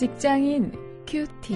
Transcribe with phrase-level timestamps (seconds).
[0.00, 0.72] 직장인
[1.06, 1.54] 큐티.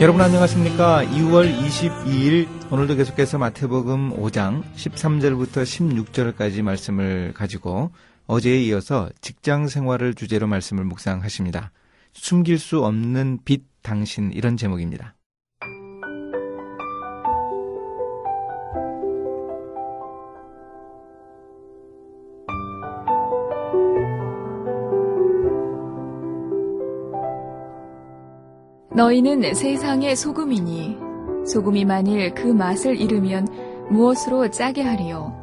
[0.00, 1.04] 여러분 안녕하십니까?
[1.04, 7.90] 2월 22일 오늘도 계속해서 마태복음 5장 13절부터 16절까지 말씀을 가지고
[8.28, 11.72] 어제에 이어서 직장 생활을 주제로 말씀을 묵상하십니다.
[12.12, 15.16] 숨길 수 없는 빛 당신 이런 제목입니다.
[28.94, 30.96] 너희는 세상의 소금이니
[31.48, 33.48] 소금이 만일 그 맛을 잃으면
[33.90, 35.34] 무엇으로 짜게 하리요?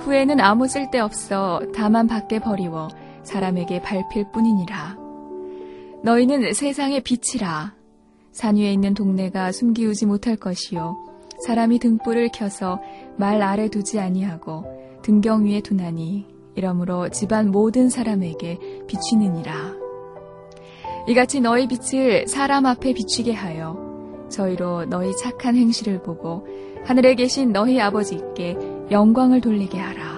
[0.00, 2.88] 후에는 아무 쓸데 없어 다만 밖에 버리워
[3.22, 4.98] 사람에게 밟힐 뿐이니라.
[6.02, 7.74] 너희는 세상의 빛이라.
[8.32, 10.96] 산 위에 있는 동네가 숨기우지 못할 것이요.
[11.46, 12.80] 사람이 등불을 켜서
[13.16, 14.64] 말 아래 두지 아니하고
[15.02, 16.26] 등경 위에 두나니
[16.56, 19.83] 이러므로 집안 모든 사람에게 비추느니라
[21.06, 26.46] 이같이 너희 빛을 사람 앞에 비추게 하여 저희로 너희 착한 행실을 보고
[26.84, 28.56] 하늘에 계신 너희 아버지께
[28.90, 30.14] 영광을 돌리게 하라.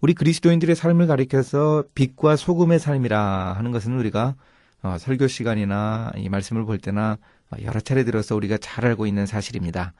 [0.00, 4.34] 우리 그리스도인들의 삶을 가리켜서 빛과 소금의 삶이라 하는 것은 우리가
[4.82, 7.16] 어, 설교 시간이나 이 말씀을 볼 때나
[7.62, 9.94] 여러 차례 들어서 우리가 잘 알고 있는 사실입니다.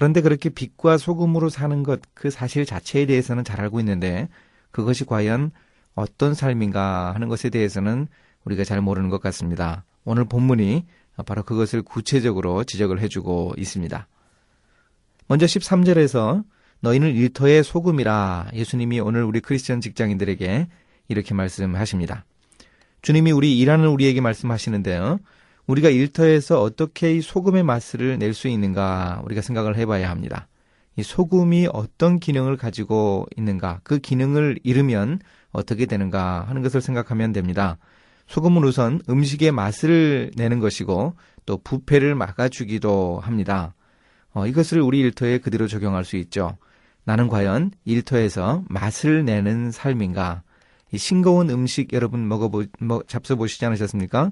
[0.00, 4.30] 그런데 그렇게 빛과 소금으로 사는 것, 그 사실 자체에 대해서는 잘 알고 있는데
[4.70, 5.50] 그것이 과연
[5.94, 8.08] 어떤 삶인가 하는 것에 대해서는
[8.44, 9.84] 우리가 잘 모르는 것 같습니다.
[10.06, 10.86] 오늘 본문이
[11.26, 14.08] 바로 그것을 구체적으로 지적을 해주고 있습니다.
[15.28, 16.44] 먼저 13절에서
[16.80, 20.66] 너희는 일터의 소금이라 예수님이 오늘 우리 크리스천 직장인들에게
[21.08, 22.24] 이렇게 말씀하십니다.
[23.02, 25.18] 주님이 우리 일하는 우리에게 말씀하시는데요.
[25.66, 30.48] 우리가 일터에서 어떻게 이 소금의 맛을 낼 수 있는가 우리가 생각을 해봐야 합니다.
[30.96, 35.20] 이 소금이 어떤 기능을 가지고 있는가, 그 기능을 잃으면
[35.52, 37.78] 어떻게 되는가 하는 것을 생각하면 됩니다.
[38.26, 41.14] 소금은 우선 음식의 맛을 내는 것이고
[41.46, 43.74] 또 부패를 막아주기도 합니다.
[44.32, 46.56] 어, 이것을 우리 일터에 그대로 적용할 수 있죠.
[47.04, 50.42] 나는 과연 일터에서 맛을 내는 삶인가?
[50.92, 54.30] 이 싱거운 음식 여러분 먹어보, 뭐, 잡숴보시지 않으셨습니까?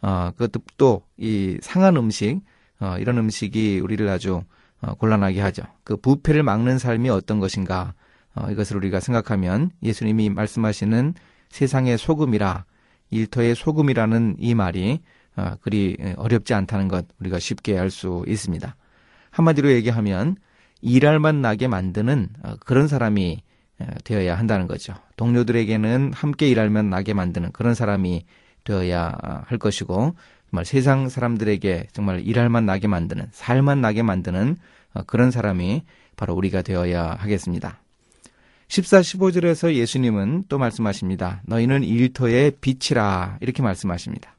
[0.00, 2.40] 어, 그것도 또이 상한 음식,
[2.80, 4.42] 어, 이런 음식이 우리를 아주
[4.80, 5.62] 어, 곤란하게 하죠.
[5.84, 7.94] 그 부패를 막는 삶이 어떤 것인가,
[8.34, 11.14] 어, 이것을 우리가 생각하면 예수님이 말씀하시는
[11.50, 12.64] 세상의 소금이라,
[13.10, 15.00] 일터의 소금이라는 이 말이
[15.36, 18.76] 어, 그리 어렵지 않다는 것 우리가 쉽게 알 수 있습니다.
[19.30, 20.36] 한마디로 얘기하면
[20.80, 23.42] 일할 만 나게 만드는 어, 그런 사람이
[24.02, 24.94] 되어야 한다는 거죠.
[25.16, 28.24] 동료들에게는 함께 일할만 나게 만드는 그런 사람이
[28.68, 30.14] 되어야 할 것이고
[30.50, 34.56] 정말 세상 사람들에게 정말 일할만 나게 만드는 살만 나게 만드는
[34.94, 35.82] 어, 그런 사람이
[36.16, 37.80] 바로 우리가 되어야 하겠습니다.
[38.68, 41.42] 14, 15절에서 예수님은 또 말씀하십니다.
[41.46, 44.36] 너희는 일터의 빛이라 이렇게 말씀하십니다.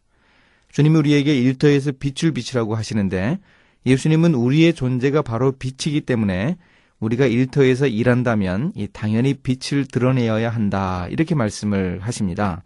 [0.72, 3.40] 주님이 우리에게 일터에서 빛을 비치라고 하시는데
[3.86, 6.58] 예수님은 우리의 존재가 바로 빛이기 때문에
[7.00, 12.62] 우리가 일터에서 일한다면 당연히 빛을 드러내어야 한다 이렇게 말씀을 하십니다.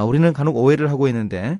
[0.00, 1.58] 아, 우리는 간혹 오해를 하고 있는데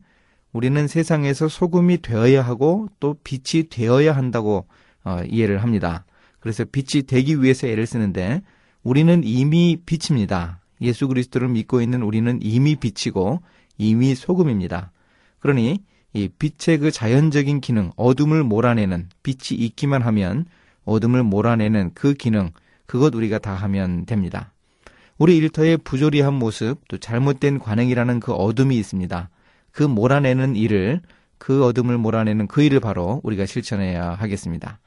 [0.55, 4.67] 우리는 세상에서 소금이 되어야 하고 또 빛이 되어야 한다고
[5.05, 6.06] 어, 이해를 합니다.
[6.39, 8.41] 그래서 빛이 되기 위해서 애를 쓰는데
[8.83, 10.61] 우리는 이미 빛입니다.
[10.81, 13.43] 예수 그리스도를 믿고 있는 우리는 이미 빛이고
[13.77, 14.91] 이미 소금입니다.
[15.41, 15.84] 그러니
[16.15, 20.47] 이 빛의 그 자연적인 기능, 어둠을 몰아내는 빛이 있기만 하면
[20.87, 22.53] 어둠을 몰아내는 그 기능,
[22.87, 24.55] 그것 우리가 다 하면 됩니다.
[25.20, 29.28] 우리 일터의 부조리한 모습, 또 잘못된 관행이라는 그 어둠이 있습니다.
[29.70, 31.03] 그 몰아내는 일을,
[31.36, 34.78] 그 어둠을 몰아내는 그 일을 바로 우리가 실천해야 하겠습니다.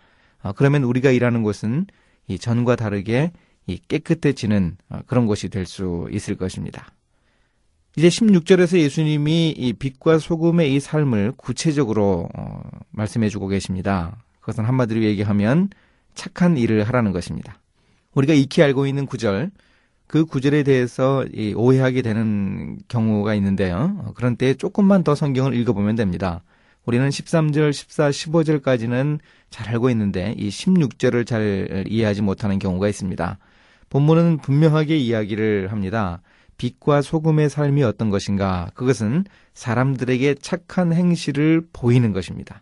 [0.41, 1.85] 어, 그러면 우리가 일하는 곳은
[2.27, 3.31] 이 전과 다르게
[3.67, 6.87] 이 깨끗해지는 어, 그런 곳이 될 수 있을 것입니다.
[7.95, 14.17] 이제 16절에서 예수님이 이 빛과 소금의 이 삶을 구체적으로 어, 말씀해 주고 계십니다.
[14.39, 15.69] 그것은 한마디로 얘기하면
[16.15, 17.59] 착한 일을 하라는 것입니다.
[18.15, 19.51] 우리가 익히 알고 있는 구절,
[20.13, 21.25] 그 구절에 대해서
[21.55, 23.97] 오해하게 되는 경우가 있는데요.
[24.05, 26.43] 어, 그런 때 조금만 더 성경을 읽어보면 됩니다.
[26.85, 29.17] 우리는 13절, 14, 15절까지는
[29.49, 33.39] 잘 알고 있는데 이 16절을 잘 이해하지 못하는 경우가 있습니다.
[33.89, 36.21] 본문은 분명하게 이야기를 합니다.
[36.57, 38.69] 빛과 소금의 삶이 어떤 것인가?
[38.75, 39.23] 그것은
[39.55, 42.61] 사람들에게 착한 행실을 보이는 것입니다.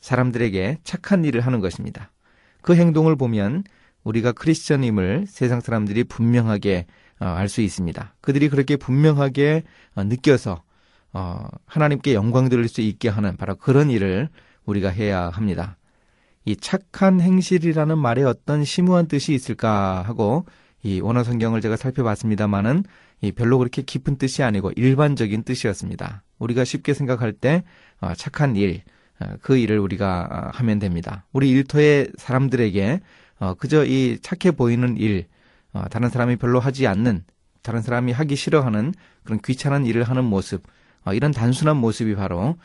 [0.00, 2.10] 사람들에게 착한 일을 하는 것입니다.
[2.62, 3.64] 그 행동을 보면
[4.04, 6.86] 우리가 크리스천임을 세상 사람들이 분명하게
[7.20, 8.14] 어, 알수 있습니다.
[8.20, 9.62] 그들이 그렇게 분명하게
[9.94, 10.62] 어, 느껴서
[11.12, 14.28] 어, 하나님께 영광 돌릴 수 있게 하는 바로 그런 일을
[14.66, 15.76] 우리가 해야 합니다.
[16.44, 20.44] 이 착한 행실이라는 말에 어떤 심오한 뜻이 있을까 하고
[20.82, 22.84] 이 원어 성경을 제가 살펴봤습니다만은
[23.22, 26.22] 이 별로 그렇게 깊은 뜻이 아니고 일반적인 뜻이었습니다.
[26.38, 27.64] 우리가 쉽게 생각할 때
[28.00, 28.82] 어, 착한 일,
[29.20, 31.24] 어, 그 일을 우리가 어, 하면 됩니다.
[31.32, 33.00] 우리 일터의 사람들에게
[33.58, 35.26] 그저 이 착해 보이는 일,
[35.90, 37.24] 다른 사람이 별로 하지 않는,
[37.62, 38.94] 다른 사람이 하기 싫어하는
[39.24, 40.62] 그런 귀찮은 일을 하는 모습,
[41.12, 42.56] 이런 단순한 모습이 바로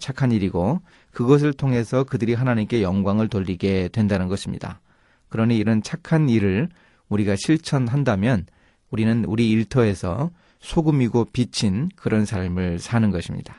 [0.00, 0.80] 착한 일이고
[1.12, 4.80] 그것을 통해서 그들이 하나님께 영광을 돌리게 된다는 것입니다.
[5.28, 6.68] 그러니 이런 착한 일을
[7.08, 8.46] 우리가 실천한다면
[8.90, 10.30] 우리는 우리 일터에서
[10.60, 13.56] 소금이고 빛인 그런 삶을 사는 것입니다.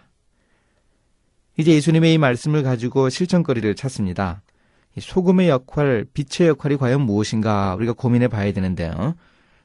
[1.58, 4.42] 이제 예수님의 이 말씀을 가지고 실천거리를 찾습니다.
[5.00, 9.16] 소금의 역할, 빛의 역할이 과연 무엇인가 우리가 고민해 봐야 되는데요.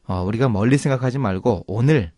[0.04, 2.12] 어, 우리가 멀리 생각하지 말고 오늘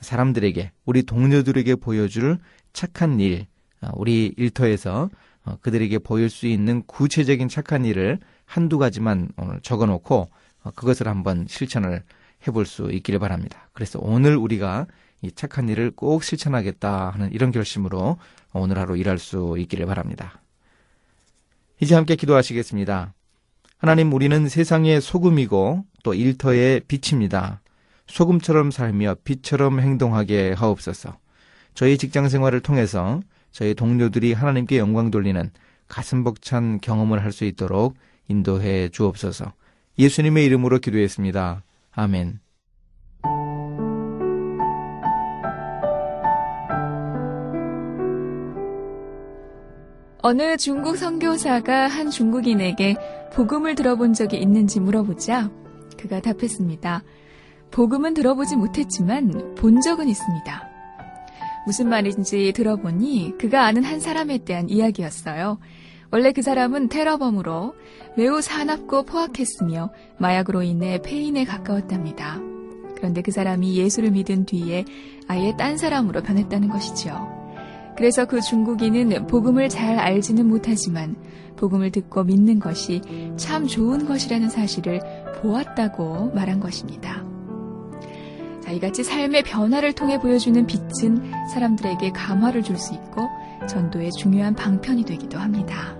[0.00, 2.38] 사람들에게, 우리 동료들에게 보여줄
[2.72, 3.46] 착한 일,
[3.82, 5.10] 어, 우리 일터에서
[5.44, 10.28] 어, 그들에게 보일 수 있는 구체적인 착한 일을 한두 가지만 오늘 적어 놓고
[10.62, 12.02] 어, 그것을 한번 실천을
[12.46, 13.68] 해볼 수 있기를 바랍니다.
[13.72, 14.86] 그래서 오늘 우리가
[15.22, 18.16] 이 착한 일을 꼭 실천하겠다 하는 이런 결심으로
[18.52, 20.39] 오늘 하루 일할 수 있기를 바랍니다.
[21.80, 23.14] 이제 함께 기도하시겠습니다.
[23.78, 27.62] 하나님, 우리는 세상의 소금이고 또 일터의 빛입니다.
[28.06, 31.16] 소금처럼 살며 빛처럼 행동하게 하옵소서.
[31.74, 35.50] 저희 직장 생활을 통해서 저희 동료들이 하나님께 영광 돌리는
[35.88, 37.96] 가슴 벅찬 경험을 할 수 있도록
[38.28, 39.52] 인도해 주옵소서.
[39.98, 41.62] 예수님의 이름으로 기도했습니다.
[41.92, 42.40] 아멘.
[50.22, 52.96] 어느 중국 선교사가 한 중국인에게
[53.32, 55.50] 복음을 들어본 적이 있는지 물어보자
[55.98, 57.02] 그가 답했습니다.
[57.70, 60.68] 복음은 들어보지 못했지만 본 적은 있습니다.
[61.66, 65.58] 무슨 말인지 들어보니 그가 아는 한 사람에 대한 이야기였어요.
[66.10, 67.74] 원래 그 사람은 테러범으로
[68.16, 72.40] 매우 사납고 포악했으며 마약으로 인해 폐인에 가까웠답니다.
[72.96, 74.84] 그런데 그 사람이 예수를 믿은 뒤에
[75.28, 77.39] 아예 딴 사람으로 변했다는 것이죠.
[78.00, 81.16] 그래서 그 중국인은 복음을 잘 알지는 못하지만
[81.56, 83.02] 복음을 듣고 믿는 것이
[83.36, 85.02] 참 좋은 것이라는 사실을
[85.42, 87.22] 보았다고 말한 것입니다.
[88.62, 93.28] 자, 이같이 삶의 변화를 통해 보여주는 빛은 사람들에게 감화를 줄 수 있고
[93.68, 95.94] 전도의 중요한 방편이 되기도 합니다.